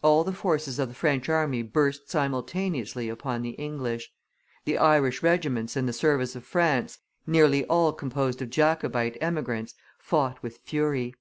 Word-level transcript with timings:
All 0.00 0.22
the 0.22 0.32
forces 0.32 0.78
of 0.78 0.88
the 0.88 0.94
French 0.94 1.28
army 1.28 1.62
burst 1.62 2.08
simultaneously 2.08 3.08
upon 3.08 3.42
the 3.42 3.56
English. 3.58 4.12
The 4.64 4.78
Irish 4.78 5.24
regiments 5.24 5.76
in 5.76 5.86
the 5.86 5.92
service 5.92 6.36
of 6.36 6.44
France, 6.44 7.00
nearly 7.26 7.64
all 7.64 7.92
composed 7.92 8.40
of 8.40 8.48
Jacobite 8.50 9.18
emigrants, 9.20 9.74
fought 9.98 10.40
with 10.40 10.58
fury. 10.58 11.16